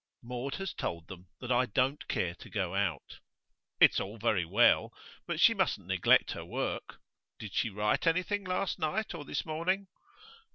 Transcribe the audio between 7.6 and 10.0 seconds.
write anything last night or this morning?